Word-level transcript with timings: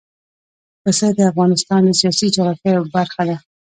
پسه 0.83 1.07
د 1.17 1.19
افغانستان 1.31 1.81
د 1.85 1.89
سیاسي 2.01 2.27
جغرافیه 2.35 2.71
یوه 2.77 2.89
برخه 2.97 3.21
ده. 3.29 3.37